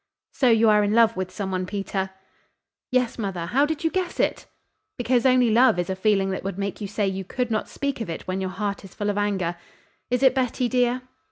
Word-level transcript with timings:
"So 0.33 0.49
you 0.49 0.67
are 0.71 0.83
in 0.83 0.93
love 0.95 1.15
with 1.15 1.29
some 1.29 1.51
one, 1.51 1.67
Peter?" 1.67 2.09
"Yes, 2.89 3.19
mother. 3.19 3.45
How 3.45 3.67
did 3.67 3.83
you 3.83 3.91
guess 3.91 4.19
it?" 4.19 4.47
"Because 4.97 5.27
only 5.27 5.51
love 5.51 5.77
is 5.77 5.91
a 5.91 5.95
feeling 5.95 6.31
that 6.31 6.43
would 6.43 6.57
make 6.57 6.81
you 6.81 6.87
say 6.87 7.07
you 7.07 7.23
could 7.23 7.51
not 7.51 7.69
speak 7.69 8.01
of 8.01 8.09
it 8.09 8.23
when 8.27 8.41
your 8.41 8.49
heart 8.49 8.83
is 8.83 8.95
full 8.95 9.11
of 9.11 9.17
anger. 9.19 9.57
Is 10.09 10.23
it 10.23 10.33
Betty, 10.33 10.67
dear?" 10.67 11.03